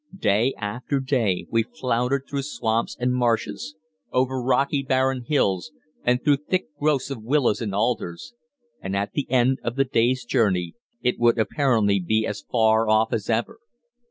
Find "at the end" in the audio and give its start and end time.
8.95-9.59